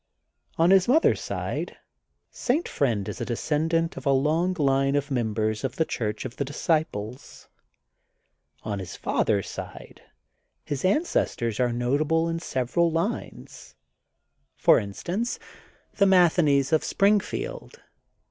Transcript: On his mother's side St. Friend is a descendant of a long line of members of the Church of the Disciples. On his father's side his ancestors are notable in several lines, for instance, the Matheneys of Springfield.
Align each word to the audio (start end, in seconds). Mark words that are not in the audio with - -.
On 0.57 0.71
his 0.71 0.87
mother's 0.87 1.21
side 1.21 1.77
St. 2.31 2.67
Friend 2.67 3.07
is 3.07 3.21
a 3.21 3.25
descendant 3.25 3.97
of 3.97 4.07
a 4.07 4.11
long 4.11 4.55
line 4.57 4.95
of 4.95 5.11
members 5.11 5.63
of 5.63 5.75
the 5.75 5.85
Church 5.85 6.25
of 6.25 6.37
the 6.37 6.43
Disciples. 6.43 7.47
On 8.63 8.79
his 8.79 8.95
father's 8.95 9.47
side 9.47 10.01
his 10.65 10.83
ancestors 10.83 11.59
are 11.59 11.71
notable 11.71 12.27
in 12.27 12.39
several 12.39 12.89
lines, 12.91 13.75
for 14.55 14.79
instance, 14.79 15.37
the 15.93 16.05
Matheneys 16.07 16.73
of 16.73 16.83
Springfield. 16.83 17.79